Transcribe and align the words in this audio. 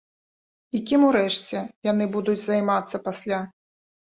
І 0.77 0.81
кім 0.91 1.01
урэшце 1.09 1.59
яны 1.91 2.09
будуць 2.17 2.41
займацца 2.45 3.05
пасля? 3.07 3.39